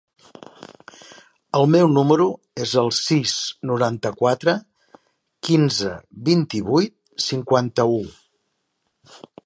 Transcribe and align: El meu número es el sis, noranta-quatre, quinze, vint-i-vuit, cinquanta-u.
El 1.59 1.67
meu 1.73 1.89
número 1.97 2.25
es 2.65 2.71
el 2.83 2.89
sis, 2.99 3.35
noranta-quatre, 3.71 4.57
quinze, 5.49 5.93
vint-i-vuit, 6.31 6.95
cinquanta-u. 7.31 8.01